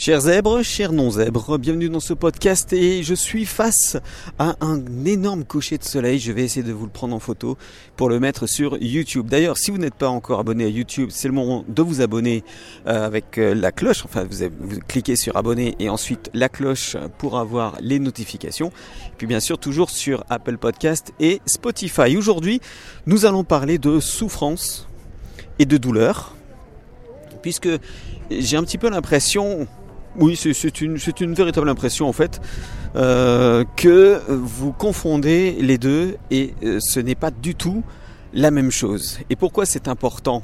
Chers 0.00 0.20
zèbres, 0.22 0.62
chers 0.62 0.92
non-zèbres, 0.92 1.58
bienvenue 1.58 1.90
dans 1.90 2.00
ce 2.00 2.14
podcast 2.14 2.72
et 2.72 3.02
je 3.02 3.12
suis 3.12 3.44
face 3.44 3.98
à 4.38 4.56
un 4.62 4.82
énorme 5.04 5.44
coucher 5.44 5.76
de 5.76 5.84
soleil. 5.84 6.18
Je 6.18 6.32
vais 6.32 6.42
essayer 6.42 6.62
de 6.62 6.72
vous 6.72 6.86
le 6.86 6.90
prendre 6.90 7.14
en 7.14 7.18
photo 7.18 7.58
pour 7.96 8.08
le 8.08 8.18
mettre 8.18 8.46
sur 8.46 8.78
YouTube. 8.78 9.28
D'ailleurs, 9.28 9.58
si 9.58 9.70
vous 9.70 9.76
n'êtes 9.76 9.94
pas 9.94 10.08
encore 10.08 10.40
abonné 10.40 10.64
à 10.64 10.68
YouTube, 10.68 11.10
c'est 11.12 11.28
le 11.28 11.34
moment 11.34 11.66
de 11.68 11.82
vous 11.82 12.00
abonner 12.00 12.44
euh, 12.86 13.04
avec 13.04 13.36
euh, 13.36 13.54
la 13.54 13.72
cloche. 13.72 14.02
Enfin, 14.06 14.26
vous, 14.26 14.80
cliquez 14.88 15.16
sur 15.16 15.36
abonner 15.36 15.76
et 15.80 15.90
ensuite 15.90 16.30
la 16.32 16.48
cloche 16.48 16.96
pour 17.18 17.36
avoir 17.36 17.76
les 17.82 17.98
notifications. 17.98 18.68
Et 19.08 19.16
puis 19.18 19.26
bien 19.26 19.40
sûr, 19.40 19.58
toujours 19.58 19.90
sur 19.90 20.24
Apple 20.30 20.56
Podcast 20.56 21.12
et 21.20 21.42
Spotify. 21.44 22.16
Aujourd'hui, 22.16 22.62
nous 23.04 23.26
allons 23.26 23.44
parler 23.44 23.76
de 23.76 24.00
souffrance 24.00 24.88
et 25.58 25.66
de 25.66 25.76
douleur 25.76 26.34
puisque 27.42 27.68
j'ai 28.30 28.56
un 28.56 28.62
petit 28.62 28.78
peu 28.78 28.88
l'impression 28.88 29.66
oui, 30.16 30.36
c'est 30.36 30.80
une, 30.80 30.96
véritable 31.34 31.68
impression 31.68 32.08
en 32.08 32.12
fait 32.12 32.40
euh, 32.96 33.64
que 33.76 34.20
vous 34.28 34.72
confondez 34.72 35.56
les 35.60 35.78
deux 35.78 36.16
et 36.30 36.54
euh, 36.62 36.78
ce 36.80 36.98
n'est 37.00 37.14
pas 37.14 37.30
du 37.30 37.54
tout 37.54 37.82
la 38.32 38.50
même 38.50 38.70
chose. 38.70 39.20
Et 39.30 39.36
pourquoi 39.36 39.66
c'est 39.66 39.88
important 39.88 40.42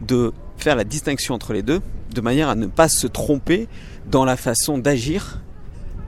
de 0.00 0.32
faire 0.56 0.76
la 0.76 0.84
distinction 0.84 1.34
entre 1.34 1.52
les 1.52 1.62
deux 1.62 1.80
de 2.14 2.20
manière 2.20 2.48
à 2.48 2.54
ne 2.54 2.66
pas 2.66 2.88
se 2.88 3.06
tromper 3.06 3.68
dans 4.10 4.24
la 4.24 4.36
façon 4.36 4.78
d'agir 4.78 5.40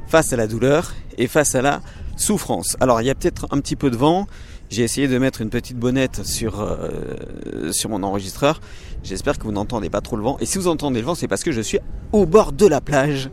face 0.08 0.32
à 0.32 0.36
la 0.36 0.46
douleur 0.46 0.94
et 1.16 1.28
face 1.28 1.54
à 1.54 1.62
la 1.62 1.82
souffrance? 2.16 2.76
Alors 2.80 3.00
il 3.00 3.06
y 3.06 3.10
a 3.10 3.14
peut-être 3.14 3.46
un 3.50 3.60
petit 3.60 3.76
peu 3.76 3.90
de 3.90 3.96
vent, 3.96 4.26
j'ai 4.70 4.82
essayé 4.82 5.08
de 5.08 5.18
mettre 5.18 5.40
une 5.40 5.50
petite 5.50 5.76
bonnette 5.76 6.24
sur, 6.24 6.60
euh, 6.60 7.72
sur 7.72 7.90
mon 7.90 8.02
enregistreur. 8.02 8.60
J'espère 9.04 9.38
que 9.38 9.44
vous 9.44 9.52
n'entendez 9.52 9.90
pas 9.90 10.00
trop 10.00 10.16
le 10.16 10.22
vent. 10.22 10.36
Et 10.40 10.46
si 10.46 10.58
vous 10.58 10.68
entendez 10.68 11.00
le 11.00 11.06
vent, 11.06 11.14
c'est 11.14 11.28
parce 11.28 11.44
que 11.44 11.52
je 11.52 11.60
suis 11.60 11.78
au 12.12 12.26
bord 12.26 12.52
de 12.52 12.66
la 12.66 12.80
plage. 12.80 13.30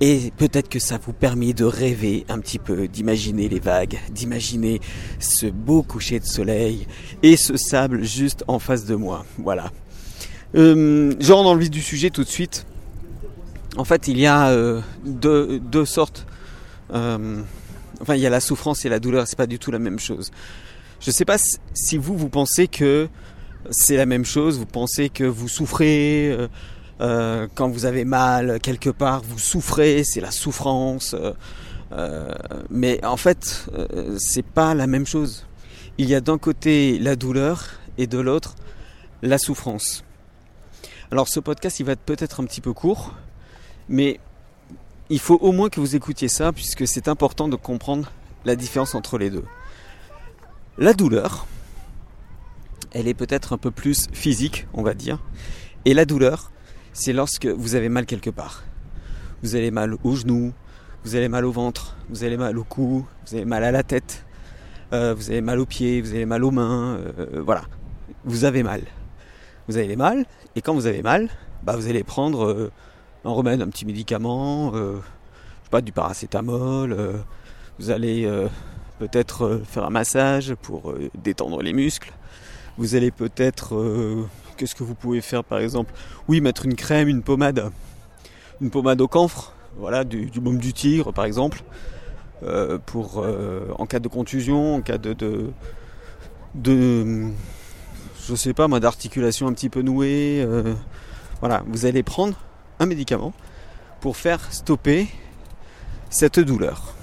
Et 0.00 0.32
peut-être 0.36 0.68
que 0.68 0.80
ça 0.80 0.98
vous 0.98 1.12
permet 1.12 1.52
de 1.52 1.64
rêver 1.64 2.26
un 2.28 2.40
petit 2.40 2.58
peu, 2.58 2.88
d'imaginer 2.88 3.48
les 3.48 3.60
vagues, 3.60 3.98
d'imaginer 4.10 4.80
ce 5.20 5.46
beau 5.46 5.82
coucher 5.82 6.18
de 6.18 6.24
soleil 6.24 6.86
et 7.22 7.36
ce 7.36 7.56
sable 7.56 8.02
juste 8.02 8.42
en 8.48 8.58
face 8.58 8.86
de 8.86 8.96
moi. 8.96 9.24
Voilà. 9.38 9.70
Euh, 10.56 11.14
je 11.20 11.32
rentre 11.32 11.44
dans 11.44 11.54
le 11.54 11.60
vif 11.60 11.70
du 11.70 11.80
sujet 11.80 12.10
tout 12.10 12.24
de 12.24 12.28
suite. 12.28 12.66
En 13.76 13.84
fait, 13.84 14.08
il 14.08 14.18
y 14.18 14.26
a 14.26 14.48
euh, 14.50 14.80
deux, 15.04 15.58
deux, 15.58 15.84
sortes. 15.84 16.26
Euh, 16.92 17.40
enfin, 18.00 18.14
il 18.14 18.20
y 18.20 18.26
a 18.26 18.30
la 18.30 18.40
souffrance 18.40 18.84
et 18.84 18.88
la 18.88 19.00
douleur. 19.00 19.26
C'est 19.26 19.36
pas 19.36 19.46
du 19.46 19.58
tout 19.58 19.70
la 19.70 19.80
même 19.80 19.98
chose. 19.98 20.30
Je 21.04 21.10
ne 21.10 21.12
sais 21.12 21.26
pas 21.26 21.36
si 21.74 21.98
vous, 21.98 22.16
vous 22.16 22.30
pensez 22.30 22.66
que 22.66 23.10
c'est 23.68 23.98
la 23.98 24.06
même 24.06 24.24
chose, 24.24 24.58
vous 24.58 24.64
pensez 24.64 25.10
que 25.10 25.24
vous 25.24 25.48
souffrez 25.48 26.30
euh, 26.30 26.48
euh, 27.02 27.46
quand 27.54 27.68
vous 27.68 27.84
avez 27.84 28.06
mal 28.06 28.58
quelque 28.58 28.88
part, 28.88 29.20
vous 29.20 29.38
souffrez, 29.38 30.02
c'est 30.02 30.22
la 30.22 30.30
souffrance. 30.30 31.14
Euh, 31.92 32.32
mais 32.70 33.04
en 33.04 33.18
fait, 33.18 33.66
c'est 34.16 34.46
pas 34.46 34.72
la 34.72 34.86
même 34.86 35.06
chose. 35.06 35.44
Il 35.98 36.08
y 36.08 36.14
a 36.14 36.22
d'un 36.22 36.38
côté 36.38 36.98
la 36.98 37.16
douleur 37.16 37.66
et 37.98 38.06
de 38.06 38.18
l'autre 38.18 38.54
la 39.20 39.36
souffrance. 39.36 40.04
Alors 41.10 41.28
ce 41.28 41.38
podcast, 41.38 41.80
il 41.80 41.84
va 41.84 41.92
être 41.92 42.00
peut-être 42.00 42.40
un 42.40 42.44
petit 42.44 42.62
peu 42.62 42.72
court, 42.72 43.12
mais 43.90 44.20
il 45.10 45.20
faut 45.20 45.36
au 45.42 45.52
moins 45.52 45.68
que 45.68 45.80
vous 45.80 45.96
écoutiez 45.96 46.28
ça 46.28 46.50
puisque 46.50 46.88
c'est 46.88 47.08
important 47.08 47.46
de 47.46 47.56
comprendre 47.56 48.10
la 48.46 48.56
différence 48.56 48.94
entre 48.94 49.18
les 49.18 49.28
deux. 49.28 49.44
La 50.76 50.92
douleur, 50.92 51.46
elle 52.90 53.06
est 53.06 53.14
peut-être 53.14 53.52
un 53.52 53.58
peu 53.58 53.70
plus 53.70 54.08
physique, 54.12 54.66
on 54.74 54.82
va 54.82 54.94
dire. 54.94 55.20
Et 55.84 55.94
la 55.94 56.04
douleur, 56.04 56.50
c'est 56.92 57.12
lorsque 57.12 57.46
vous 57.46 57.76
avez 57.76 57.88
mal 57.88 58.06
quelque 58.06 58.30
part. 58.30 58.64
Vous 59.44 59.54
avez 59.54 59.70
mal 59.70 59.94
au 60.02 60.16
genou, 60.16 60.52
vous 61.04 61.14
avez 61.14 61.28
mal 61.28 61.44
au 61.44 61.52
ventre, 61.52 61.96
vous 62.08 62.24
avez 62.24 62.36
mal 62.36 62.58
au 62.58 62.64
cou, 62.64 63.06
vous 63.24 63.36
avez 63.36 63.44
mal 63.44 63.62
à 63.62 63.70
la 63.70 63.84
tête, 63.84 64.26
euh, 64.92 65.14
vous 65.14 65.30
avez 65.30 65.42
mal 65.42 65.60
aux 65.60 65.66
pieds, 65.66 66.00
vous 66.00 66.10
avez 66.10 66.26
mal 66.26 66.42
aux 66.42 66.50
mains, 66.50 66.96
euh, 66.96 67.40
voilà. 67.46 67.62
Vous 68.24 68.44
avez 68.44 68.64
mal. 68.64 68.82
Vous 69.68 69.76
avez 69.76 69.94
mal, 69.94 70.26
et 70.56 70.60
quand 70.60 70.74
vous 70.74 70.86
avez 70.86 71.02
mal, 71.02 71.28
bah 71.62 71.76
vous 71.76 71.88
allez 71.88 72.02
prendre 72.02 72.46
euh, 72.46 72.72
un 73.24 73.30
remède, 73.30 73.62
un 73.62 73.68
petit 73.68 73.86
médicament, 73.86 74.72
je 74.74 74.96
sais 75.62 75.70
pas, 75.70 75.82
du 75.82 75.92
paracétamol, 75.92 77.24
vous 77.78 77.90
allez 77.90 78.28
peut-être 79.08 79.44
euh, 79.44 79.62
faire 79.64 79.84
un 79.84 79.90
massage 79.90 80.54
pour 80.54 80.90
euh, 80.90 81.10
détendre 81.22 81.62
les 81.62 81.72
muscles. 81.72 82.12
Vous 82.78 82.94
allez 82.94 83.10
peut-être... 83.10 83.74
Euh, 83.74 84.26
qu'est-ce 84.56 84.74
que 84.74 84.84
vous 84.84 84.94
pouvez 84.94 85.20
faire 85.20 85.44
par 85.44 85.58
exemple? 85.58 85.92
Oui, 86.28 86.40
mettre 86.40 86.64
une 86.64 86.74
crème, 86.74 87.08
une 87.08 87.22
pommade. 87.22 87.70
Une 88.60 88.70
pommade 88.70 89.00
au 89.00 89.08
camphre, 89.08 89.52
voilà, 89.76 90.04
du, 90.04 90.30
baume 90.36 90.58
du 90.58 90.72
tigre 90.72 91.12
par 91.12 91.24
exemple. 91.24 91.62
pour 92.86 93.26
en 93.78 93.86
cas 93.86 93.98
de 93.98 94.06
contusion, 94.06 94.76
en 94.76 94.80
cas 94.80 94.96
de, 94.96 95.12
de, 95.12 95.50
de 96.54 97.26
je 98.28 98.34
sais 98.36 98.54
pas 98.54 98.68
moi 98.68 98.78
d'articulation 98.78 99.48
un 99.48 99.52
petit 99.52 99.68
peu 99.68 99.82
nouée. 99.82 100.46
voilà, 101.40 101.64
vous 101.66 101.84
allez 101.84 102.04
prendre 102.04 102.36
un 102.78 102.86
médicament 102.86 103.32
pour 104.00 104.16
faire 104.16 104.52
stopper 104.52 105.08
cette 106.10 106.38
douleur. 106.38 106.93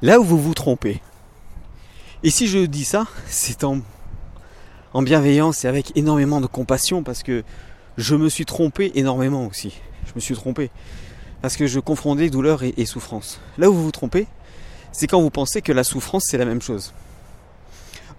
Là 0.00 0.20
où 0.20 0.24
vous 0.24 0.38
vous 0.38 0.54
trompez. 0.54 1.00
Et 2.22 2.30
si 2.30 2.46
je 2.46 2.58
dis 2.58 2.84
ça, 2.84 3.06
c'est 3.26 3.64
en, 3.64 3.80
en 4.92 5.02
bienveillance 5.02 5.64
et 5.64 5.68
avec 5.68 5.96
énormément 5.96 6.40
de 6.40 6.46
compassion 6.46 7.02
parce 7.02 7.22
que 7.22 7.44
je 7.96 8.14
me 8.14 8.28
suis 8.28 8.44
trompé 8.44 8.92
énormément 8.94 9.46
aussi. 9.46 9.80
Je 10.06 10.12
me 10.14 10.20
suis 10.20 10.34
trompé. 10.34 10.70
Parce 11.42 11.56
que 11.56 11.66
je 11.66 11.80
confondais 11.80 12.30
douleur 12.30 12.62
et, 12.62 12.74
et 12.76 12.86
souffrance. 12.86 13.40
Là 13.58 13.70
où 13.70 13.74
vous 13.74 13.84
vous 13.84 13.92
trompez, 13.92 14.26
c'est 14.92 15.06
quand 15.06 15.20
vous 15.20 15.30
pensez 15.30 15.62
que 15.62 15.72
la 15.72 15.84
souffrance 15.84 16.24
c'est 16.28 16.38
la 16.38 16.44
même 16.44 16.62
chose. 16.62 16.94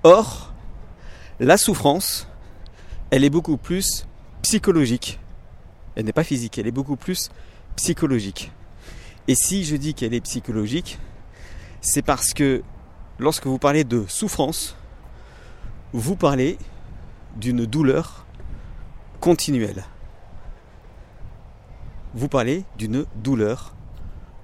Or, 0.03 0.53
la 1.39 1.57
souffrance, 1.57 2.27
elle 3.11 3.23
est 3.23 3.29
beaucoup 3.29 3.57
plus 3.57 4.05
psychologique. 4.41 5.19
Elle 5.95 6.05
n'est 6.05 6.13
pas 6.13 6.23
physique, 6.23 6.57
elle 6.57 6.67
est 6.67 6.71
beaucoup 6.71 6.95
plus 6.95 7.29
psychologique. 7.75 8.51
Et 9.27 9.35
si 9.35 9.63
je 9.63 9.75
dis 9.75 9.93
qu'elle 9.93 10.13
est 10.13 10.21
psychologique, 10.21 10.99
c'est 11.81 12.01
parce 12.01 12.33
que 12.33 12.63
lorsque 13.19 13.45
vous 13.45 13.57
parlez 13.57 13.83
de 13.83 14.05
souffrance, 14.07 14.75
vous 15.93 16.15
parlez 16.15 16.57
d'une 17.37 17.65
douleur 17.65 18.25
continuelle. 19.19 19.83
Vous 22.13 22.27
parlez 22.27 22.63
d'une 22.77 23.05
douleur 23.15 23.73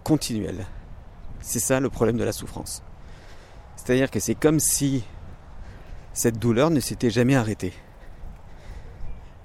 continuelle. 0.04 0.66
C'est 1.42 1.60
ça 1.60 1.80
le 1.80 1.90
problème 1.90 2.18
de 2.18 2.24
la 2.24 2.32
souffrance. 2.32 2.84
C'est-à-dire 3.76 4.10
que 4.10 4.20
c'est 4.20 4.36
comme 4.36 4.60
si 4.60 5.04
cette 6.14 6.40
douleur 6.40 6.70
ne 6.70 6.80
s'était 6.80 7.10
jamais 7.10 7.36
arrêtée. 7.36 7.74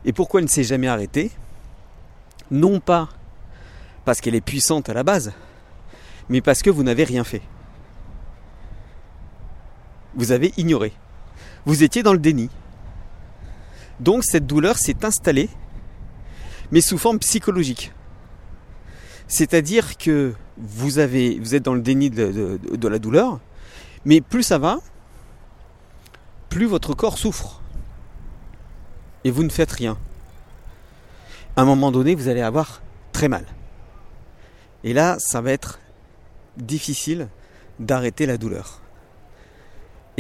Et 0.05 0.13
pourquoi 0.13 0.41
elle 0.41 0.45
ne 0.45 0.51
s'est 0.51 0.65
jamais 0.65 0.89
arrêtée? 0.89 1.31
Non 2.51 2.81
pas 2.81 3.09
parce 4.05 4.21
qu'elle 4.21 4.35
est 4.35 4.41
puissante 4.41 4.89
à 4.89 4.95
la 4.95 5.03
base, 5.03 5.33
mais 6.29 6.41
parce 6.41 6.63
que 6.63 6.71
vous 6.71 6.83
n'avez 6.83 7.05
rien 7.05 7.25
fait 7.25 7.43
vous 10.15 10.33
avez 10.33 10.53
ignoré. 10.57 10.93
Vous 11.67 11.83
étiez 11.83 12.03
dans 12.03 12.13
le 12.13 12.19
déni. 12.19 12.49
Donc 14.01 14.25
cette 14.25 14.47
douleur 14.47 14.79
s'est 14.79 15.05
installée, 15.05 15.49
mais 16.71 16.81
sous 16.81 16.99
forme 16.99 17.19
psychologique. 17.19 17.93
C'est-à-dire 19.29 19.97
que 19.97 20.35
vous, 20.59 20.99
êtes 20.99 21.63
dans 21.63 21.75
le 21.75 21.83
déni 21.83 22.11
de 22.11 22.89
la 22.89 22.99
douleur, 22.99 23.41
mais 24.05 24.21
plus 24.21 24.43
ça 24.43 24.59
va, 24.59 24.79
plus 26.49 26.67
votre 26.67 26.95
corps 26.95 27.19
souffre. 27.19 27.61
Et 29.25 29.31
vous 29.31 29.45
ne 29.45 29.51
faites 29.51 29.71
rien. 29.71 29.99
À 31.57 31.63
un 31.63 31.65
moment 31.65 31.93
donné, 31.93 32.15
vous 32.15 32.29
allez 32.29 32.41
avoir 32.41 32.83
très 33.13 33.29
mal. 33.29 33.45
Et 34.83 34.93
là, 34.93 35.17
ça 35.19 35.41
va 35.41 35.53
être 35.53 35.79
difficile 36.57 37.29
d'arrêter 37.79 38.27
la 38.27 38.39
douleur. 38.39 38.81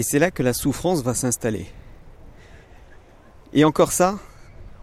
Et 0.00 0.02
c'est 0.02 0.18
là 0.18 0.30
que 0.30 0.42
la 0.42 0.54
souffrance 0.54 1.02
va 1.02 1.12
s'installer. 1.12 1.66
Et 3.52 3.66
encore 3.66 3.92
ça, 3.92 4.18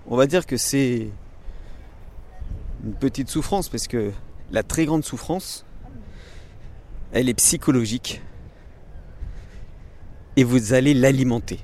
on 0.06 0.16
va 0.16 0.28
dire 0.28 0.46
que 0.46 0.58
c'est 0.58 1.10
une 2.84 2.94
petite 2.94 3.28
souffrance 3.28 3.68
parce 3.68 3.88
que 3.88 4.12
la 4.52 4.62
très 4.62 4.86
grande 4.86 5.04
souffrance, 5.04 5.66
elle 7.14 7.30
est 7.30 7.34
psychologique. 7.34 8.22
Et 10.36 10.44
vous 10.44 10.74
allez 10.74 10.94
l'alimenter. 10.94 11.62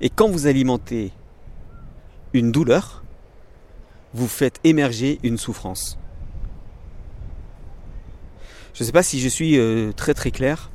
Et 0.00 0.08
quand 0.08 0.30
vous 0.30 0.46
alimentez 0.46 1.12
une 2.32 2.50
douleur, 2.50 3.04
vous 4.14 4.26
faites 4.26 4.58
émerger 4.64 5.20
une 5.22 5.36
souffrance. 5.36 5.98
Je 8.72 8.82
ne 8.82 8.86
sais 8.86 8.92
pas 8.92 9.02
si 9.02 9.20
je 9.20 9.28
suis 9.28 9.58
euh, 9.58 9.92
très 9.92 10.14
très 10.14 10.30
clair. 10.30 10.70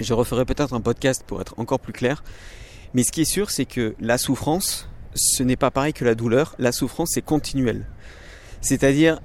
Je 0.00 0.14
referai 0.14 0.46
peut-être 0.46 0.72
un 0.72 0.80
podcast 0.80 1.22
pour 1.26 1.42
être 1.42 1.54
encore 1.58 1.78
plus 1.78 1.92
clair. 1.92 2.24
Mais 2.94 3.02
ce 3.02 3.12
qui 3.12 3.20
est 3.20 3.26
sûr, 3.26 3.50
c'est 3.50 3.66
que 3.66 3.94
la 4.00 4.16
souffrance, 4.16 4.88
ce 5.14 5.42
n'est 5.42 5.56
pas 5.56 5.70
pareil 5.70 5.92
que 5.92 6.06
la 6.06 6.14
douleur. 6.14 6.54
La 6.58 6.72
souffrance, 6.72 7.10
c'est 7.12 7.22
continuel. 7.22 7.86
C'est-à-dire, 8.62 9.20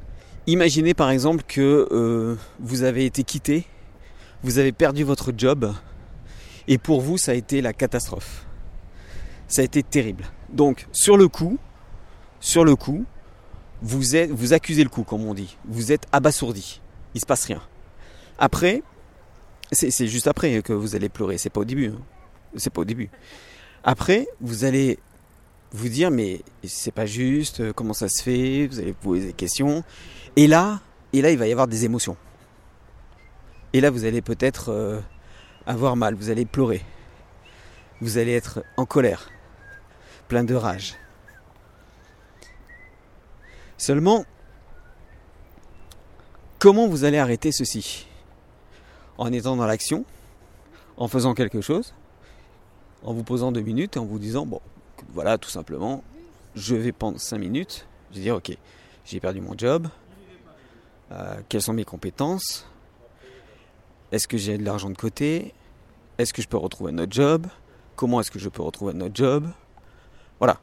imaginez 0.47 0.93
par 0.93 1.09
exemple 1.09 1.43
que 1.47 1.87
euh, 1.91 2.35
vous 2.59 2.83
avez 2.83 3.05
été 3.05 3.23
quitté, 3.23 3.65
vous 4.43 4.59
avez 4.59 4.73
perdu 4.73 5.03
votre 5.03 5.31
job, 5.35 5.73
et 6.67 6.77
pour 6.77 7.01
vous, 7.01 7.17
ça 7.17 7.31
a 7.31 7.35
été 7.35 7.61
la 7.61 7.73
catastrophe. 7.73 8.45
Ça 9.47 9.61
a 9.61 9.65
été 9.65 9.81
terrible. 9.81 10.25
Donc, 10.49 10.87
sur 10.91 11.15
le 11.15 11.27
coup, 11.27 11.57
sur 12.39 12.65
le 12.65 12.75
coup, 12.75 13.05
vous, 13.81 14.01
vous 14.31 14.53
accusez 14.53 14.83
le 14.83 14.89
coup, 14.89 15.03
comme 15.03 15.25
on 15.25 15.33
dit. 15.33 15.57
Vous 15.65 15.91
êtes 15.91 16.05
abasourdi. 16.11 16.81
Il 17.13 17.21
se 17.21 17.25
passe 17.25 17.45
rien. 17.45 17.61
Après, 18.37 18.83
c'est 19.71 20.07
juste 20.07 20.27
après 20.27 20.61
que 20.61 20.73
vous 20.73 20.95
allez 20.95 21.09
pleurer. 21.09 21.37
C'est 21.37 21.49
pas 21.49 21.61
au 21.61 21.65
début. 21.65 21.87
Hein. 21.87 22.01
C'est 22.57 22.71
pas 22.71 22.81
au 22.81 22.85
début. 22.85 23.09
Après, 23.83 24.27
vous 24.41 24.63
allez 24.63 24.99
vous 25.71 25.89
dire 25.89 26.11
mais 26.11 26.41
c'est 26.63 26.93
pas 26.93 27.05
juste. 27.05 27.59
Euh, 27.59 27.73
comment 27.73 27.93
ça 27.93 28.07
se 28.09 28.23
fait? 28.23 28.67
Vous 28.67 28.79
allez 28.79 28.93
poser 28.93 29.27
des 29.27 29.33
questions. 29.33 29.83
Et 30.35 30.47
là, 30.47 30.81
et 31.13 31.21
là, 31.21 31.31
il 31.31 31.37
va 31.37 31.47
y 31.47 31.51
avoir 31.51 31.67
des 31.67 31.85
émotions. 31.85 32.17
Et 33.73 33.81
là, 33.81 33.89
vous 33.89 34.05
allez 34.05 34.21
peut-être 34.21 34.69
euh, 34.69 34.99
avoir 35.65 35.95
mal. 35.95 36.15
Vous 36.15 36.29
allez 36.29 36.45
pleurer. 36.45 36.81
Vous 38.01 38.17
allez 38.17 38.33
être 38.33 38.63
en 38.77 38.85
colère, 38.85 39.29
plein 40.27 40.43
de 40.43 40.53
rage. 40.53 40.95
Seulement, 43.77 44.25
comment 46.59 46.87
vous 46.87 47.03
allez 47.03 47.17
arrêter 47.17 47.51
ceci? 47.51 48.07
En 49.17 49.31
étant 49.31 49.55
dans 49.55 49.65
l'action, 49.65 50.05
en 50.97 51.07
faisant 51.07 51.33
quelque 51.33 51.61
chose, 51.61 51.93
en 53.03 53.13
vous 53.13 53.23
posant 53.23 53.51
deux 53.51 53.61
minutes 53.61 53.95
et 53.95 53.99
en 53.99 54.05
vous 54.05 54.19
disant, 54.19 54.45
bon, 54.45 54.61
voilà, 55.13 55.37
tout 55.37 55.49
simplement, 55.49 56.03
je 56.55 56.75
vais 56.75 56.91
prendre 56.91 57.19
cinq 57.19 57.39
minutes, 57.39 57.87
je 58.11 58.17
vais 58.17 58.23
dire, 58.23 58.35
ok, 58.35 58.57
j'ai 59.05 59.19
perdu 59.19 59.41
mon 59.41 59.57
job, 59.57 59.87
euh, 61.11 61.35
quelles 61.47 61.61
sont 61.61 61.73
mes 61.73 61.85
compétences, 61.85 62.67
est-ce 64.11 64.27
que 64.27 64.37
j'ai 64.37 64.57
de 64.57 64.63
l'argent 64.63 64.89
de 64.89 64.97
côté, 64.97 65.53
est-ce 66.17 66.33
que 66.33 66.41
je 66.41 66.47
peux 66.47 66.57
retrouver 66.57 66.91
un 66.91 66.97
autre 66.97 67.13
job, 67.13 67.47
comment 67.95 68.19
est-ce 68.19 68.31
que 68.31 68.39
je 68.39 68.49
peux 68.49 68.63
retrouver 68.63 68.93
un 68.93 69.01
autre 69.01 69.15
job, 69.15 69.47
voilà, 70.39 70.59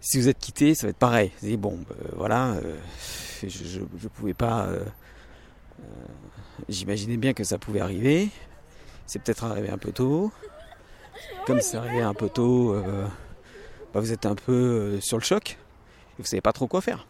si 0.00 0.18
vous 0.18 0.28
êtes 0.28 0.38
quitté, 0.38 0.74
ça 0.74 0.86
va 0.86 0.90
être 0.90 0.96
pareil. 0.96 1.30
Vous 1.42 1.58
bon, 1.58 1.78
ben, 1.88 1.96
voilà, 2.16 2.52
euh, 2.52 2.78
je 3.46 3.80
ne 3.80 4.08
pouvais 4.08 4.34
pas. 4.34 4.68
Euh, 5.80 5.84
euh, 5.84 6.62
j'imaginais 6.68 7.16
bien 7.16 7.32
que 7.32 7.44
ça 7.44 7.58
pouvait 7.58 7.80
arriver. 7.80 8.30
C'est 9.06 9.18
peut-être 9.20 9.44
arrivé 9.44 9.70
un 9.70 9.78
peu 9.78 9.92
tôt. 9.92 10.32
Comme 11.46 11.60
c'est 11.60 11.76
arrivé 11.76 12.00
un 12.00 12.14
peu 12.14 12.28
tôt, 12.28 12.74
bah, 13.92 14.00
vous 14.00 14.12
êtes 14.12 14.24
un 14.24 14.34
peu 14.34 15.00
sur 15.00 15.18
le 15.18 15.22
choc. 15.22 15.58
Et 16.18 16.22
vous 16.22 16.26
savez 16.26 16.40
pas 16.40 16.52
trop 16.52 16.66
quoi 16.66 16.80
faire. 16.80 17.06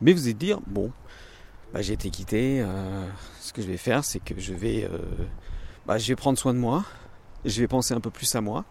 Mais 0.00 0.12
vous 0.12 0.24
allez 0.24 0.34
dire, 0.34 0.60
bon, 0.66 0.90
bah, 1.72 1.82
j'ai 1.82 1.92
été 1.92 2.10
quitté. 2.10 2.64
ce 3.40 3.52
que 3.52 3.62
je 3.62 3.68
vais 3.68 3.76
faire, 3.76 4.04
c'est 4.04 4.18
que 4.18 4.38
je 4.38 4.52
vais, 4.54 4.90
bah, 5.86 5.98
je 5.98 6.08
vais 6.08 6.16
prendre 6.16 6.38
soin 6.38 6.52
de 6.52 6.58
moi. 6.58 6.84
Je 7.44 7.60
vais 7.60 7.68
penser 7.68 7.94
un 7.94 8.00
peu 8.00 8.10
plus 8.10 8.34
à 8.34 8.40
moi. 8.40 8.64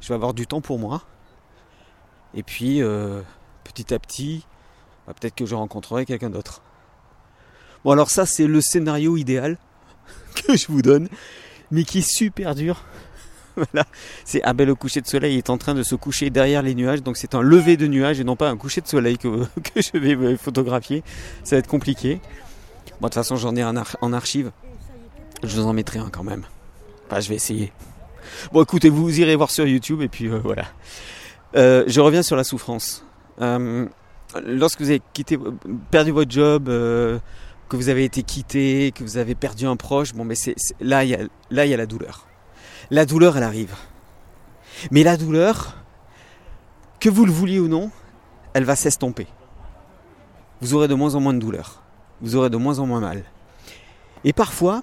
Je 0.00 0.08
vais 0.08 0.14
avoir 0.14 0.34
du 0.34 0.46
temps 0.46 0.60
pour 0.60 0.78
moi. 0.78 1.02
Et 2.34 2.42
puis, 2.42 2.82
euh, 2.82 3.20
petit 3.64 3.92
à 3.92 3.98
petit, 3.98 4.46
peut-être 5.06 5.34
que 5.34 5.46
je 5.46 5.54
rencontrerai 5.54 6.06
quelqu'un 6.06 6.30
d'autre. 6.30 6.62
Bon, 7.84 7.90
alors 7.92 8.10
ça, 8.10 8.26
c'est 8.26 8.46
le 8.46 8.60
scénario 8.60 9.16
idéal 9.16 9.58
que 10.34 10.56
je 10.56 10.66
vous 10.68 10.82
donne, 10.82 11.08
mais 11.70 11.84
qui 11.84 11.98
est 11.98 12.08
super 12.08 12.54
dur. 12.54 12.82
voilà. 13.56 13.86
C'est 14.24 14.40
ah 14.44 14.52
ben, 14.52 14.66
le 14.66 14.74
coucher 14.74 15.00
de 15.00 15.06
soleil 15.06 15.36
est 15.36 15.50
en 15.50 15.58
train 15.58 15.74
de 15.74 15.82
se 15.82 15.94
coucher 15.94 16.30
derrière 16.30 16.62
les 16.62 16.74
nuages, 16.74 17.02
donc 17.02 17.16
c'est 17.16 17.34
un 17.34 17.42
lever 17.42 17.76
de 17.76 17.86
nuages 17.86 18.20
et 18.20 18.24
non 18.24 18.36
pas 18.36 18.48
un 18.48 18.56
coucher 18.56 18.80
de 18.80 18.88
soleil 18.88 19.18
que, 19.18 19.44
que 19.74 19.82
je 19.82 19.98
vais 19.98 20.14
euh, 20.14 20.36
photographier. 20.36 21.02
Ça 21.44 21.56
va 21.56 21.60
être 21.60 21.68
compliqué. 21.68 22.20
Bon, 23.00 23.08
de 23.08 23.12
toute 23.12 23.14
façon, 23.14 23.36
j'en 23.36 23.56
ai 23.56 23.62
un 23.62 23.74
en 24.00 24.12
archive. 24.12 24.52
Je 25.42 25.56
vous 25.56 25.66
en 25.66 25.72
mettrai 25.72 25.98
un 25.98 26.08
quand 26.08 26.24
même. 26.24 26.42
Enfin, 27.06 27.20
je 27.20 27.28
vais 27.28 27.34
essayer. 27.34 27.72
Bon, 28.52 28.62
écoutez, 28.62 28.88
vous 28.88 29.20
irez 29.20 29.34
voir 29.34 29.50
sur 29.50 29.66
YouTube 29.66 30.02
et 30.02 30.08
puis 30.08 30.26
euh, 30.26 30.38
voilà. 30.42 30.66
Euh, 31.56 31.84
je 31.86 32.00
reviens 32.00 32.22
sur 32.22 32.36
la 32.36 32.44
souffrance. 32.44 33.04
Lorsque 34.46 34.80
vous 34.80 34.88
avez 34.88 35.02
quitté, 35.12 35.38
perdu 35.90 36.12
votre 36.12 36.30
job, 36.30 36.70
que 37.72 37.76
vous 37.78 37.88
avez 37.88 38.04
été 38.04 38.22
quitté, 38.22 38.92
que 38.94 39.02
vous 39.02 39.16
avez 39.16 39.34
perdu 39.34 39.64
un 39.64 39.76
proche, 39.76 40.12
bon, 40.12 40.26
mais 40.26 40.34
c'est, 40.34 40.54
là, 40.78 41.04
il 41.04 41.08
y 41.08 41.14
a, 41.14 41.76
la 41.78 41.86
douleur. 41.86 42.26
La 42.90 43.06
douleur, 43.06 43.38
elle 43.38 43.42
arrive. 43.44 43.74
Mais 44.90 45.02
la 45.02 45.16
douleur, 45.16 45.78
que 47.00 47.08
vous 47.08 47.24
le 47.24 47.32
vouliez 47.32 47.60
ou 47.60 47.68
non, 47.68 47.90
elle 48.52 48.64
va 48.64 48.76
s'estomper. 48.76 49.26
Vous 50.60 50.74
aurez 50.74 50.86
de 50.86 50.92
moins 50.92 51.14
en 51.14 51.20
moins 51.20 51.32
de 51.32 51.38
douleur. 51.38 51.82
Vous 52.20 52.36
aurez 52.36 52.50
de 52.50 52.58
moins 52.58 52.78
en 52.78 52.84
moins 52.84 53.00
mal. 53.00 53.24
Et 54.22 54.34
parfois, 54.34 54.82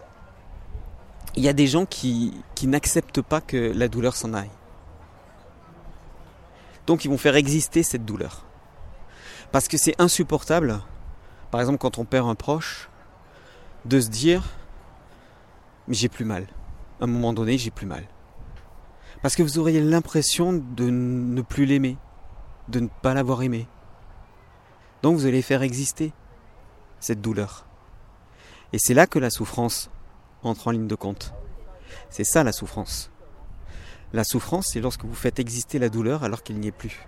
il 1.36 1.44
y 1.44 1.48
a 1.48 1.54
des 1.54 1.68
gens 1.68 1.86
qui 1.86 2.34
n'acceptent 2.64 3.22
pas 3.22 3.40
que 3.40 3.72
la 3.72 3.88
douleur 3.88 4.16
s'en 4.16 4.34
aille. 4.34 4.50
Donc 6.88 7.06
ils 7.06 7.10
vont 7.12 7.20
faire 7.20 7.36
exister 7.36 7.84
cette 7.84 8.04
douleur. 8.04 8.46
Parce 9.52 9.68
que 9.68 9.78
c'est 9.78 9.94
insupportable, 10.02 10.82
par 11.52 11.62
exemple 11.62 11.80
quand 11.80 11.98
on 11.98 12.06
perd 12.06 12.28
un 12.28 12.36
proche, 12.36 12.90
de 13.86 14.00
se 14.00 14.10
dire 14.10 14.44
mais 15.90 15.96
j'ai 15.96 16.08
plus 16.08 16.24
mal. 16.24 16.48
À 17.02 17.06
un 17.06 17.08
moment 17.08 17.34
donné, 17.34 17.58
j'ai 17.58 17.72
plus 17.72 17.88
mal. 17.88 18.06
Parce 19.22 19.36
que 19.36 19.44
vous 19.44 19.58
auriez 19.58 19.82
l'impression 19.82 20.54
de 20.54 20.90
ne 20.90 21.42
plus 21.42 21.66
l'aimer, 21.66 21.98
de 22.70 22.80
ne 22.80 22.88
pas 22.88 23.14
l'avoir 23.14 23.42
aimé. 23.42 23.68
Donc 25.02 25.18
vous 25.18 25.26
allez 25.26 25.42
faire 25.42 25.64
exister 25.64 26.14
cette 27.00 27.22
douleur. 27.22 27.66
Et 28.72 28.78
c'est 28.80 28.94
là 28.94 29.08
que 29.08 29.18
la 29.18 29.32
souffrance 29.32 29.90
entre 30.44 30.68
en 30.68 30.72
ligne 30.72 30.88
de 30.88 30.96
compte. 30.96 31.34
C'est 32.10 32.24
ça 32.24 32.44
la 32.44 32.52
souffrance. 32.52 33.10
La 34.14 34.24
souffrance, 34.24 34.68
c'est 34.72 34.82
lorsque 34.82 35.06
vous 35.06 35.16
faites 35.16 35.40
exister 35.40 35.80
la 35.80 35.90
douleur 35.90 36.24
alors 36.24 36.44
qu'il 36.44 36.60
n'y 36.60 36.68
est 36.68 36.72
plus. 36.72 37.08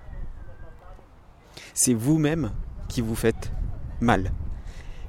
C'est 1.73 1.93
vous-même 1.93 2.51
qui 2.87 3.01
vous 3.01 3.15
faites 3.15 3.51
mal. 4.01 4.31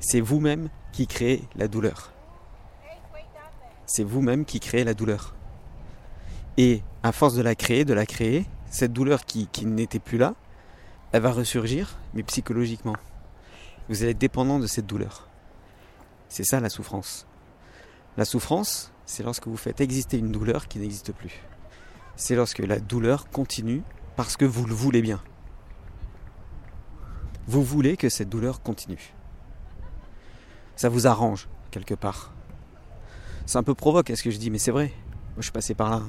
C'est 0.00 0.21
vous-même 0.21 0.69
qui 0.93 1.06
créez 1.06 1.43
la 1.56 1.69
douleur. 1.69 2.12
C'est 3.87 4.05
vous-même 4.05 4.44
qui 4.44 4.61
créez 4.61 4.85
la 4.85 4.94
douleur. 4.94 5.35
Et 6.56 6.83
à 7.03 7.12
force 7.12 7.35
de 7.35 7.43
la 7.43 7.55
créer, 7.55 7.85
de 7.85 7.94
la 7.94 8.06
créer, 8.06 8.47
cette 8.71 8.93
douleur 8.93 9.25
qui, 9.25 9.49
n'était 9.65 9.99
plus 9.99 10.19
là, 10.19 10.35
elle 11.12 11.23
va 11.23 11.33
ressurgir, 11.33 11.99
mais 12.14 12.23
psychologiquement. 12.23 12.97
Vous 13.88 14.02
allez 14.02 14.12
être 14.12 14.19
dépendant 14.19 14.59
de 14.59 14.66
cette 14.66 14.87
douleur. 14.87 15.28
C'est 16.28 16.45
ça 16.45 16.61
la 16.61 16.71
souffrance. 16.71 17.26
La 18.16 18.25
souffrance, 18.25 18.93
c'est 19.05 19.23
lorsque 19.23 19.47
vous 19.47 19.57
faites 19.57 19.81
exister 19.81 20.19
une 20.19 20.33
douleur 20.33 20.69
qui 20.69 20.78
n'existe 20.78 21.12
plus 21.12 21.43
c'est 22.16 22.35
lorsque 22.35 22.59
la 22.59 22.78
douleur 22.78 23.28
continue 23.31 23.83
parce 24.16 24.37
que 24.37 24.45
vous 24.45 24.66
le 24.66 24.75
voulez 24.75 25.02
bien. 25.02 25.21
Vous 27.46 27.62
voulez 27.62 27.96
que 27.96 28.08
cette 28.08 28.28
douleur 28.28 28.62
continue. 28.62 29.14
Ça 30.76 30.88
vous 30.88 31.06
arrange 31.06 31.49
quelque 31.70 31.94
part. 31.94 32.32
C'est 33.46 33.58
un 33.58 33.62
peu 33.62 33.75
provoque 33.75 34.11
à 34.11 34.16
ce 34.16 34.22
que 34.22 34.30
je 34.30 34.38
dis, 34.38 34.50
mais 34.50 34.58
c'est 34.58 34.70
vrai. 34.70 34.92
Moi 35.34 35.38
je 35.38 35.42
suis 35.42 35.52
passé 35.52 35.75
par 35.75 35.90
là. 35.90 36.02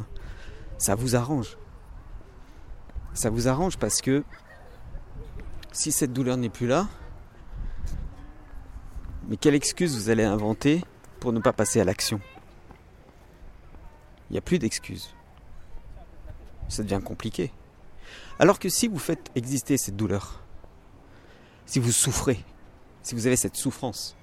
Ça 0.78 0.96
vous 0.96 1.16
arrange. 1.16 1.58
Ça 3.14 3.30
vous 3.30 3.48
arrange 3.48 3.78
parce 3.78 4.02
que 4.02 4.24
si 5.72 5.92
cette 5.92 6.14
douleur 6.14 6.38
n'est 6.38 6.50
plus 6.50 6.68
là, 6.68 6.88
mais 9.28 9.38
quelle 9.38 9.56
excuse 9.56 9.96
vous 9.96 10.10
allez 10.10 10.24
inventer 10.24 10.84
pour 11.20 11.32
ne 11.32 11.40
pas 11.40 11.54
passer 11.54 11.80
à 11.80 11.86
l'action? 11.86 12.20
Il 14.30 14.34
n'y 14.34 14.38
a 14.40 14.42
plus 14.42 14.60
d'excuses 14.60 15.14
ça 16.74 16.84
devient 16.84 17.02
compliqué. 17.04 17.52
Alors 18.40 18.60
que 18.60 18.70
si 18.70 18.88
vous 18.88 19.00
faites 19.00 19.32
exister 19.36 19.78
cette 19.78 19.96
douleur, 19.96 20.43
si 21.66 21.80
vous 21.80 21.92
souffrez, 21.92 22.44
si 23.02 23.16
vous 23.16 23.28
avez 23.28 23.36
cette 23.36 23.56
souffrance, 23.56 24.16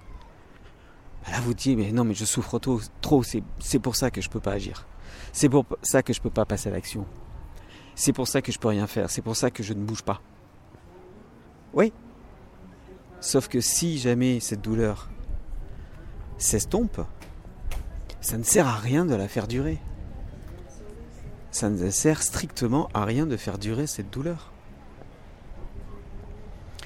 bah 1.25 1.32
là 1.32 1.40
vous 1.40 1.54
dites 1.54 1.76
mais 1.76 1.92
non 1.92 2.04
mais 2.04 2.14
je 2.14 2.25
souffre 2.25 2.59
trop, 2.59 2.80
trop 3.00 3.23
c'est 3.23 3.78
pour 3.78 3.97
ça 3.97 4.11
que 4.11 4.20
je 4.20 4.28
ne 4.28 4.32
peux 4.32 4.40
pas 4.40 4.52
agir. 4.52 4.87
C'est 5.32 5.49
pour 5.49 5.66
ça 5.82 6.02
que 6.02 6.12
je 6.12 6.18
ne 6.18 6.23
peux 6.23 6.30
pas 6.30 6.44
passer 6.44 6.68
à 6.68 6.73
l'action. 6.73 7.06
C'est 7.94 8.12
pour 8.12 8.26
ça 8.26 8.40
que 8.42 8.52
je 8.52 8.59
ne 8.59 8.61
peux 8.61 8.68
rien 8.68 8.87
faire, 8.87 9.11
c'est 9.11 9.23
pour 9.23 9.37
ça 9.37 9.50
que 9.50 9.62
je 9.62 9.75
ne 9.75 9.82
bouge 9.82 10.02
pas. 10.02 10.20
Oui. 11.75 11.92
Sauf 13.20 13.49
que 13.49 13.61
si 13.61 13.99
jamais 13.99 14.40
cette 14.40 14.62
douleur 14.62 15.11
s'estompe, 16.38 17.02
ça 18.20 18.38
ne 18.38 18.42
sert 18.42 18.66
à 18.66 18.76
rien 18.76 19.04
de 19.04 19.14
la 19.14 19.28
faire 19.28 19.47
durer 19.47 19.78
ça 21.50 21.68
ne 21.68 21.90
sert 21.90 22.23
strictement 22.23 22.88
à 22.94 23.04
rien 23.04 23.26
de 23.26 23.37
faire 23.37 23.59
durer 23.59 23.87
cette 23.87 24.11
douleur. 24.11 24.52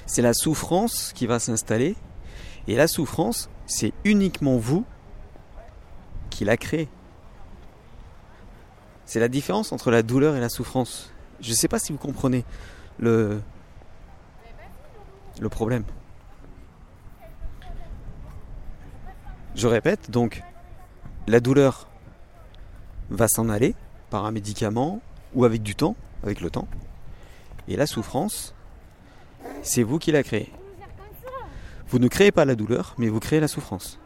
C'est 0.07 0.23
la 0.23 0.35
souffrance 0.35 1.13
qui 1.15 1.27
va 1.27 1.39
s'installer, 1.39 1.97
et 2.67 2.77
la 2.77 2.89
souffrance, 2.89 3.49
c'est 3.67 3.93
uniquement 4.05 4.57
vous 4.57 4.85
qui 6.31 6.45
la 6.45 6.57
créez. 6.57 6.89
C'est 9.07 9.21
la 9.21 9.29
différence 9.29 9.73
entre 9.73 9.91
la 9.91 10.03
douleur 10.03 10.35
et 10.37 10.41
la 10.41 10.49
souffrance. 10.49 11.13
Je 11.41 11.51
ne 11.51 11.55
sais 11.55 11.69
pas 11.69 11.79
si 11.79 11.93
vous 11.93 11.99
comprenez 11.99 12.45
le, 12.99 13.41
problème. 15.51 15.85
Je 19.55 19.67
répète, 19.69 20.11
donc, 20.11 20.43
la 21.27 21.41
douleur 21.41 21.89
va 23.11 23.29
s'en 23.29 23.49
aller 23.49 23.75
par 24.11 24.25
un 24.25 24.33
médicament 24.33 25.01
ou 25.35 25.45
avec 25.45 25.63
du 25.63 25.75
temps, 25.75 25.97
avec 26.23 26.41
le 26.41 26.51
temps. 26.51 26.67
Et 27.69 27.77
la 27.77 27.87
souffrance, 27.87 28.54
c'est 29.63 29.83
vous 29.83 29.99
qui 29.99 30.13
la 30.13 30.23
créez. 30.23 30.53
Vous 31.89 31.99
ne 31.99 32.09
créez 32.09 32.33
pas 32.33 32.45
la 32.45 32.55
douleur, 32.55 32.95
mais 32.99 33.09
vous 33.09 33.21
créez 33.21 33.41
la 33.41 33.49
souffrance. 33.49 34.01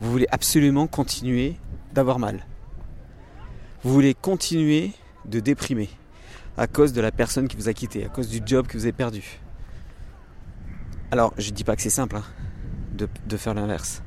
Vous 0.00 0.10
voulez 0.10 0.26
absolument 0.30 0.86
continuer 0.86 1.56
d'avoir 1.92 2.18
mal. 2.18 2.46
Vous 3.82 3.92
voulez 3.92 4.14
continuer 4.14 4.92
de 5.26 5.40
déprimer 5.40 5.90
à 6.56 6.66
cause 6.66 6.92
de 6.92 7.00
la 7.00 7.12
personne 7.12 7.48
qui 7.48 7.56
vous 7.56 7.68
a 7.68 7.74
quitté, 7.74 8.04
à 8.04 8.08
cause 8.08 8.28
du 8.28 8.40
job 8.44 8.66
que 8.66 8.76
vous 8.76 8.84
avez 8.84 8.92
perdu. 8.92 9.40
Alors, 11.10 11.34
je 11.38 11.50
ne 11.50 11.54
dis 11.54 11.64
pas 11.64 11.76
que 11.76 11.82
c'est 11.82 11.90
simple 11.90 12.16
hein, 12.16 12.24
de, 12.92 13.08
de 13.26 13.36
faire 13.36 13.54
l'inverse. 13.54 14.02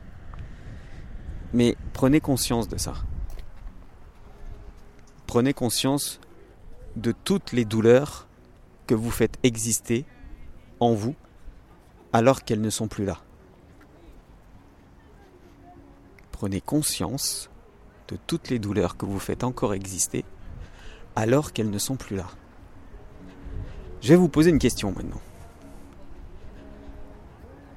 Mais 1.54 1.76
prenez 1.94 2.20
conscience 2.20 2.68
de 2.68 2.78
ça. 2.78 2.94
Prenez 5.28 5.54
conscience 5.54 6.20
de 6.96 7.12
toutes 7.12 7.52
les 7.52 7.66
douleurs 7.66 8.28
que 8.88 8.96
vous 8.96 9.12
faites 9.12 9.38
exister 9.44 10.06
en 10.80 10.94
vous 10.94 11.16
alors 12.12 12.44
qu'elles 12.44 12.62
ne 12.62 12.70
sont 12.70 12.88
plus 12.88 13.06
là. 13.06 13.20
Prenez 16.32 16.62
conscience 16.62 17.50
de 18.08 18.18
toutes 18.28 18.50
les 18.50 18.60
douleurs 18.60 18.98
que 18.98 19.06
vous 19.06 19.20
faites 19.20 19.44
encore 19.44 19.74
exister 19.74 20.26
alors 21.16 21.54
qu'elles 21.54 21.70
ne 21.70 21.78
sont 21.78 21.96
plus 21.96 22.16
là. 22.16 22.28
Je 24.02 24.10
vais 24.10 24.16
vous 24.16 24.28
poser 24.28 24.50
une 24.50 24.60
question 24.60 24.92
maintenant. 24.92 25.22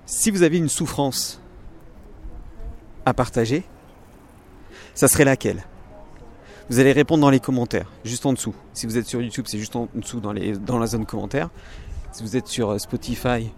Si 0.06 0.30
vous 0.30 0.42
avez 0.42 0.58
une 0.58 0.68
souffrance 0.68 1.40
à 3.04 3.14
partager, 3.14 3.64
ça 4.94 5.08
serait 5.08 5.25
laquelle? 5.25 5.64
Vous 6.68 6.80
allez 6.80 6.90
répondre 6.90 7.20
dans 7.20 7.30
les 7.30 7.38
commentaires, 7.38 7.92
juste 8.04 8.26
en 8.26 8.32
dessous. 8.32 8.52
Si 8.73 8.87
vous 8.87 8.99
êtes 8.99 9.06
sur 9.06 9.23
YouTube, 9.23 9.44
c'est 9.46 9.58
juste 9.58 9.76
en 9.76 9.88
dessous 9.94 10.18
dans, 10.18 10.32
la 10.32 10.87
zone 10.87 11.06
commentaires. 11.06 11.49
Si 12.11 12.25
vous 12.25 12.37
êtes 12.37 12.49
sur 12.49 12.70
euh, 12.70 12.78
Spotify 12.78 13.52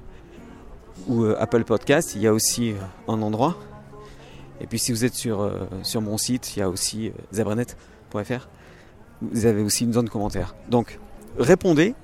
ou 1.07 1.23
euh, 1.23 1.35
Apple 1.41 1.65
Podcast, 1.65 2.15
il 2.17 2.23
y 2.23 2.27
a 2.27 2.35
aussi 2.35 2.73
euh, 2.73 2.77
un 3.07 3.23
endroit. 3.23 3.57
Et 4.61 4.67
puis 4.67 4.79
si 4.79 4.93
vous 4.93 5.07
êtes 5.07 5.15
sur, 5.15 5.51
sur 5.85 6.03
mon 6.03 6.19
site, 6.19 6.57
il 6.57 6.61
y 6.61 6.63
a 6.63 6.69
aussi 6.69 7.13
zebranet.fr. 7.33 8.49
Vous 9.23 9.47
avez 9.47 9.63
aussi 9.63 9.85
une 9.85 9.93
zone 9.93 10.09
commentaires. 10.09 10.57
Donc 10.69 10.99
répondez 11.39 11.95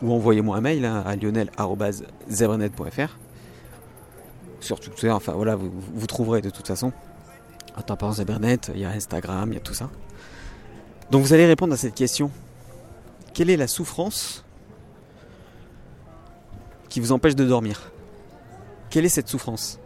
ou 0.00 0.12
envoyez-moi 0.12 0.56
un 0.56 0.60
mail 0.60 0.84
hein, 0.84 1.02
à 1.04 1.16
lionel.zebranet.fr. 1.16 3.18
Sur 4.60 4.78
Twitter, 4.78 5.10
enfin 5.10 5.32
voilà, 5.32 5.56
vous, 5.56 5.72
vous 5.72 6.06
trouverez 6.06 6.42
de 6.42 6.50
toute 6.50 6.68
façon. 6.68 6.92
Attends, 7.76 7.96
par 7.96 8.12
Zebranet, 8.12 8.70
il 8.74 8.80
y 8.80 8.84
a 8.84 8.90
Instagram, 8.90 9.50
il 9.52 9.54
y 9.54 9.58
a 9.58 9.60
tout 9.60 9.74
ça. 9.74 9.90
Donc 11.10 11.22
vous 11.22 11.32
allez 11.32 11.46
répondre 11.46 11.72
à 11.72 11.76
cette 11.76 11.94
question. 11.94 12.30
Quelle 13.32 13.50
est 13.50 13.56
la 13.56 13.68
souffrance 13.68 14.44
qui 16.88 17.00
vous 17.00 17.12
empêche 17.12 17.34
de 17.34 17.44
dormir? 17.44 17.90
Quelle 18.90 19.04
est 19.04 19.10
cette 19.10 19.28
souffrance? 19.28 19.78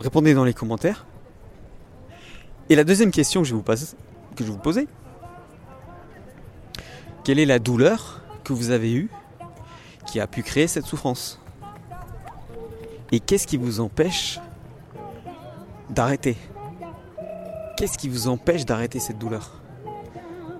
Répondez 0.00 0.34
dans 0.34 0.44
les 0.44 0.54
commentaires. 0.54 1.06
Et 2.68 2.76
la 2.76 2.84
deuxième 2.84 3.10
question 3.10 3.42
que 3.42 3.48
je, 3.48 3.54
vous 3.54 3.62
que 3.62 4.44
je 4.44 4.50
vous 4.50 4.58
poser, 4.58 4.88
quelle 7.24 7.38
est 7.38 7.46
la 7.46 7.58
douleur 7.58 8.22
que 8.42 8.52
vous 8.52 8.70
avez 8.70 8.92
eue 8.92 9.10
qui 10.06 10.20
a 10.20 10.26
pu 10.26 10.42
créer 10.42 10.66
cette 10.66 10.86
souffrance? 10.86 11.40
Et 13.12 13.20
qu'est-ce 13.20 13.46
qui 13.46 13.56
vous 13.56 13.80
empêche 13.80 14.40
d'arrêter 15.90 16.36
Qu'est-ce 17.76 17.98
qui 17.98 18.08
vous 18.08 18.28
empêche 18.28 18.64
d'arrêter 18.64 19.00
cette 19.00 19.18
douleur? 19.18 19.60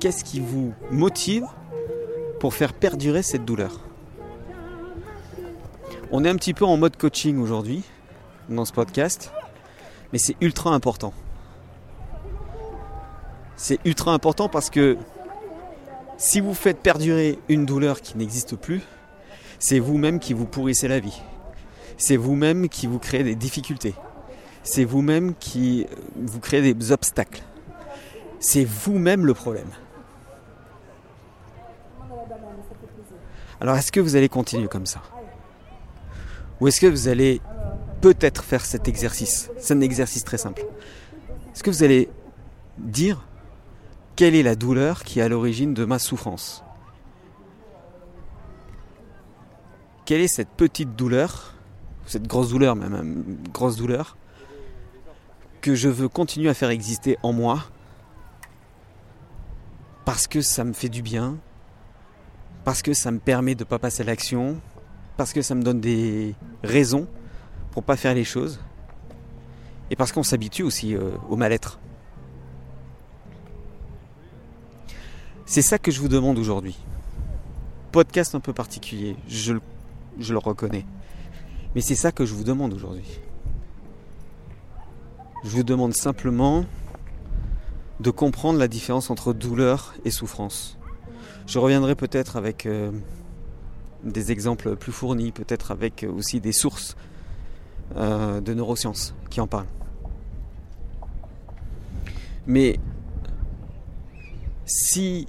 Qu'est-ce 0.00 0.25
qui 0.25 0.40
vous 0.40 0.75
motive 0.90 1.47
pour 2.40 2.54
faire 2.54 2.73
perdurer 2.73 3.23
cette 3.23 3.45
douleur? 3.45 3.81
On 6.11 6.25
est 6.25 6.28
un 6.28 6.35
petit 6.35 6.54
peu 6.54 6.64
en 6.64 6.76
mode 6.76 6.97
coaching 6.97 7.38
aujourd'hui 7.38 7.85
dans 8.49 8.64
ce 8.64 8.73
podcast, 8.73 9.33
mais 10.12 10.19
c'est 10.19 10.37
ultra 10.40 10.71
important. 10.75 11.14
C'est 13.57 13.78
ultra 13.85 14.12
important 14.12 14.49
parce 14.49 14.69
que 14.69 14.99
si 16.19 16.40
vous 16.40 16.54
faites 16.54 16.81
perdurer 16.81 17.38
une 17.49 17.64
douleur 17.64 18.00
qui 18.00 18.19
n'existe 18.19 18.57
plus, 18.57 18.83
c'est 19.61 19.78
vous-même 19.78 20.19
qui 20.19 20.35
vous 20.35 20.47
pourrissez 20.47 20.88
la 20.88 20.99
vie. 20.99 21.23
C'est 21.97 22.16
vous-même 22.16 22.69
qui 22.69 22.88
vous 22.88 22.99
créez 22.99 23.23
des 23.23 23.37
difficultés. 23.37 23.95
C'est 24.64 24.85
vous-même 24.85 25.35
qui 25.35 25.87
vous 26.16 26.40
créez 26.40 26.75
des 26.75 26.90
obstacles. 26.90 27.42
C'est 28.40 28.64
vous-même 28.64 29.26
le 29.26 29.35
problème. 29.35 29.68
Alors 33.61 33.76
est-ce 33.76 33.92
que 33.92 34.00
vous 34.00 34.16
allez 34.16 34.28
continuer 34.28 34.66
comme 34.68 34.87
ça? 34.87 35.02
Ou 36.61 36.68
est-ce 36.68 36.80
que 36.80 36.87
vous 36.87 37.09
allez 37.09 37.40
peut-être 38.00 38.42
faire 38.42 38.64
cet 38.64 38.88
exercice? 38.88 39.50
C'est 39.59 39.75
un 39.75 39.80
exercice 39.80 40.25
très 40.25 40.38
simple. 40.38 40.64
Est-ce 41.52 41.62
que 41.62 41.71
vous 41.71 41.83
allez 41.83 42.09
dire 42.78 43.26
quelle 44.16 44.35
est 44.35 44.42
la 44.42 44.56
douleur 44.56 45.04
qui 45.04 45.21
est 45.21 45.23
à 45.23 45.28
l'origine 45.28 45.75
de 45.75 45.85
ma 45.85 45.99
souffrance? 45.99 46.64
Quelle 50.04 50.21
est 50.21 50.28
cette 50.28 50.50
petite 50.50 50.97
douleur, 50.97 51.54
cette 52.06 52.26
grosse 52.26 52.49
douleur 52.49 52.76
même, 52.76 52.94
une 52.94 53.49
grosse 53.52 53.76
douleur, 53.76 54.16
que 55.64 55.75
je 55.75 55.88
veux 55.88 56.11
continuer 56.11 56.50
à 56.50 56.54
faire 56.54 56.68
exister 56.68 57.16
en 57.23 57.33
moi 57.33 57.64
parce 60.04 60.26
que 60.26 60.42
ça 60.42 60.62
me 60.62 60.75
fait 60.75 60.90
du 60.90 61.00
bien, 61.00 61.38
parce 62.64 62.83
que 62.83 62.92
ça 62.92 63.11
me 63.11 63.18
permet 63.18 63.54
de 63.54 63.61
ne 63.61 63.64
pas 63.64 63.78
passer 63.78 64.02
à 64.02 64.04
l'action, 64.04 64.61
parce 65.16 65.33
que 65.33 65.40
ça 65.40 65.54
me 65.54 65.62
donne 65.62 65.80
des 65.80 66.35
raisons 66.62 67.09
pour 67.71 67.83
pas 67.83 67.97
faire 67.97 68.14
les 68.14 68.25
choses, 68.25 68.61
et 69.90 69.97
parce 69.97 70.12
qu'on 70.12 70.23
s'habitue 70.23 70.64
aussi 70.64 70.94
euh, 70.94 71.12
au 71.30 71.37
mal-être. 71.37 71.78
C'est 75.47 75.62
ça 75.62 75.78
que 75.78 75.90
je 75.90 75.99
vous 75.99 76.09
demande 76.09 76.38
aujourd'hui. 76.38 76.76
Podcast 77.90 78.35
un 78.35 78.40
peu 78.40 78.52
particulier, 78.52 79.16
je 79.28 79.54
le 79.54 80.38
reconnais. 80.38 80.85
Mais 81.75 81.80
c'est 81.80 81.94
ça 81.94 82.12
que 82.12 82.26
je 82.26 82.35
vous 82.35 82.44
demande 82.44 82.75
aujourd'hui. 82.75 83.18
Je 85.44 85.50
vous 85.50 85.62
demande 85.62 85.92
simplement 85.92 86.64
de 88.00 88.10
comprendre 88.10 88.58
la 88.58 88.66
différence 88.66 89.10
entre 89.10 89.34
douleur 89.34 89.94
et 90.06 90.10
souffrance. 90.10 90.78
Je 91.46 91.58
reviendrai 91.58 91.94
peut-être 91.94 92.36
avec 92.36 92.64
euh, 92.64 92.90
des 94.02 94.32
exemples 94.32 94.74
plus 94.74 94.90
fournis, 94.90 95.32
peut-être 95.32 95.70
avec 95.70 96.06
aussi 96.08 96.40
des 96.40 96.52
sources 96.52 96.96
euh, 97.96 98.40
de 98.40 98.54
neurosciences 98.54 99.14
qui 99.28 99.42
en 99.42 99.46
parlent. 99.46 99.66
Mais 102.46 102.80
si 104.64 105.28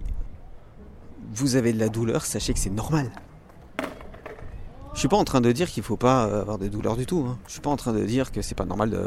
vous 1.34 1.57
avez 1.57 1.74
de 1.74 1.79
la 1.79 1.89
douleur, 1.89 2.25
sachez 2.25 2.53
que 2.53 2.60
c'est 2.60 2.69
normal. 2.69 3.12
Je 4.96 5.00
suis 5.02 5.10
pas 5.10 5.18
en 5.18 5.25
train 5.25 5.42
de 5.42 5.52
dire 5.52 5.70
qu'il 5.70 5.84
faut 5.84 5.98
pas 5.98 6.24
avoir 6.24 6.58
de 6.58 6.70
douleur 6.70 6.96
du 6.96 7.06
tout. 7.06 7.25
Hein. 7.28 7.38
Je 7.48 7.52
suis 7.52 7.62
pas 7.62 7.70
en 7.70 7.75
train 7.75 7.92
de 7.92 8.04
dire 8.06 8.32
que 8.32 8.42
c'est 8.42 8.56
pas 8.56 8.64
normal 8.64 8.98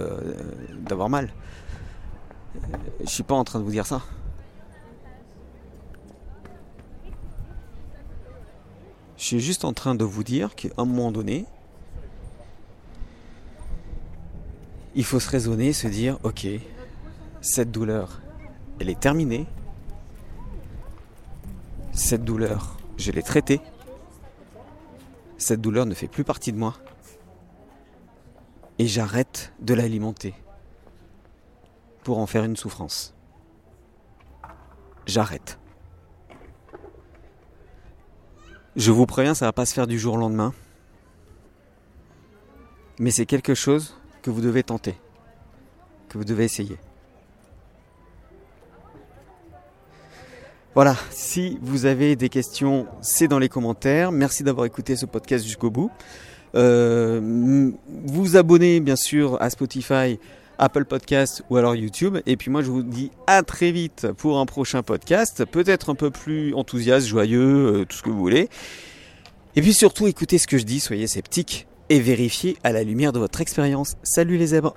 d'avoir 0.82 1.08
mal. 1.08 1.32
Je 3.00 3.08
suis 3.08 3.22
pas 3.22 3.34
en 3.34 3.42
train 3.42 3.58
de 3.58 3.64
vous 3.64 3.70
dire 3.70 3.86
ça. 3.86 4.02
Je 9.16 9.24
suis 9.24 9.40
juste 9.40 9.64
en 9.64 9.72
train 9.72 9.94
de 9.94 10.04
vous 10.04 10.22
dire 10.22 10.54
qu'à 10.54 10.68
un 10.76 10.84
moment 10.84 11.10
donné, 11.10 11.46
il 14.94 15.04
faut 15.04 15.20
se 15.20 15.30
raisonner, 15.30 15.72
se 15.72 15.88
dire, 15.88 16.18
ok, 16.22 16.46
cette 17.40 17.70
douleur, 17.70 18.20
elle 18.78 18.90
est 18.90 19.00
terminée, 19.00 19.46
cette 21.92 22.24
douleur, 22.24 22.76
je 22.98 23.10
l'ai 23.10 23.22
traitée. 23.22 23.60
Cette 25.38 25.60
douleur 25.60 25.86
ne 25.86 25.94
fait 25.94 26.08
plus 26.08 26.24
partie 26.24 26.52
de 26.52 26.58
moi. 26.58 26.74
Et 28.78 28.86
j'arrête 28.86 29.52
de 29.60 29.72
l'alimenter 29.72 30.34
pour 32.02 32.18
en 32.18 32.26
faire 32.26 32.44
une 32.44 32.56
souffrance. 32.56 33.14
J'arrête. 35.06 35.58
Je 38.76 38.92
vous 38.92 39.06
préviens, 39.06 39.34
ça 39.34 39.46
va 39.46 39.52
pas 39.52 39.66
se 39.66 39.74
faire 39.74 39.86
du 39.86 39.98
jour 39.98 40.14
au 40.14 40.18
lendemain. 40.18 40.52
Mais 43.00 43.10
c'est 43.10 43.26
quelque 43.26 43.54
chose 43.54 43.96
que 44.22 44.30
vous 44.30 44.40
devez 44.40 44.64
tenter, 44.64 44.96
que 46.08 46.18
vous 46.18 46.24
devez 46.24 46.44
essayer. 46.44 46.78
Voilà, 50.78 50.96
si 51.10 51.58
vous 51.60 51.86
avez 51.86 52.14
des 52.14 52.28
questions, 52.28 52.86
c'est 53.00 53.26
dans 53.26 53.40
les 53.40 53.48
commentaires. 53.48 54.12
Merci 54.12 54.44
d'avoir 54.44 54.64
écouté 54.64 54.94
ce 54.94 55.06
podcast 55.06 55.44
jusqu'au 55.44 55.72
bout. 55.72 55.90
Euh, 56.54 57.72
vous 58.04 58.36
abonnez 58.36 58.78
bien 58.78 58.94
sûr 58.94 59.42
à 59.42 59.50
Spotify, 59.50 60.20
Apple 60.56 60.84
Podcast 60.84 61.42
ou 61.50 61.56
alors 61.56 61.74
YouTube. 61.74 62.18
Et 62.26 62.36
puis 62.36 62.52
moi 62.52 62.62
je 62.62 62.70
vous 62.70 62.84
dis 62.84 63.10
à 63.26 63.42
très 63.42 63.72
vite 63.72 64.06
pour 64.18 64.38
un 64.38 64.46
prochain 64.46 64.84
podcast, 64.84 65.44
peut-être 65.46 65.90
un 65.90 65.96
peu 65.96 66.10
plus 66.12 66.54
enthousiaste, 66.54 67.08
joyeux, 67.08 67.80
euh, 67.80 67.84
tout 67.84 67.96
ce 67.96 68.02
que 68.04 68.10
vous 68.10 68.20
voulez. 68.20 68.48
Et 69.56 69.62
puis 69.62 69.74
surtout 69.74 70.06
écoutez 70.06 70.38
ce 70.38 70.46
que 70.46 70.58
je 70.58 70.64
dis, 70.64 70.78
soyez 70.78 71.08
sceptiques 71.08 71.66
et 71.88 71.98
vérifiez 71.98 72.56
à 72.62 72.70
la 72.70 72.84
lumière 72.84 73.12
de 73.12 73.18
votre 73.18 73.40
expérience. 73.40 73.96
Salut 74.04 74.36
les 74.36 74.46
zèbres 74.46 74.76